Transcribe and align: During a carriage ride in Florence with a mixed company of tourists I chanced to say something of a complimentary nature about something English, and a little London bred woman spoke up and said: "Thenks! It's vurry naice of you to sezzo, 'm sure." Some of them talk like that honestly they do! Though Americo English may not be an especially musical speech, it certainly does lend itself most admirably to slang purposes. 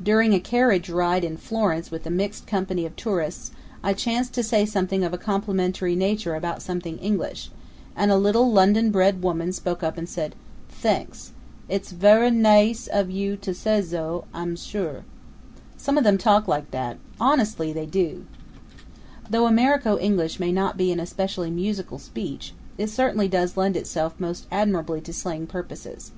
During 0.00 0.34
a 0.34 0.38
carriage 0.38 0.88
ride 0.88 1.24
in 1.24 1.36
Florence 1.36 1.90
with 1.90 2.06
a 2.06 2.10
mixed 2.10 2.46
company 2.46 2.86
of 2.86 2.94
tourists 2.94 3.50
I 3.82 3.92
chanced 3.92 4.32
to 4.34 4.44
say 4.44 4.64
something 4.64 5.02
of 5.02 5.12
a 5.12 5.18
complimentary 5.18 5.96
nature 5.96 6.36
about 6.36 6.62
something 6.62 6.96
English, 6.98 7.50
and 7.96 8.12
a 8.12 8.16
little 8.16 8.52
London 8.52 8.92
bred 8.92 9.20
woman 9.20 9.50
spoke 9.52 9.82
up 9.82 9.98
and 9.98 10.08
said: 10.08 10.36
"Thenks! 10.68 11.32
It's 11.68 11.90
vurry 11.90 12.30
naice 12.30 12.86
of 12.86 13.10
you 13.10 13.36
to 13.38 13.50
sezzo, 13.50 14.26
'm 14.32 14.54
sure." 14.54 15.02
Some 15.76 15.98
of 15.98 16.04
them 16.04 16.18
talk 16.18 16.46
like 16.46 16.70
that 16.70 16.98
honestly 17.20 17.72
they 17.72 17.84
do! 17.86 18.26
Though 19.28 19.48
Americo 19.48 19.98
English 19.98 20.38
may 20.38 20.52
not 20.52 20.76
be 20.76 20.92
an 20.92 21.00
especially 21.00 21.50
musical 21.50 21.98
speech, 21.98 22.54
it 22.76 22.90
certainly 22.90 23.26
does 23.26 23.56
lend 23.56 23.76
itself 23.76 24.14
most 24.20 24.46
admirably 24.52 25.00
to 25.00 25.12
slang 25.12 25.48
purposes. 25.48 26.12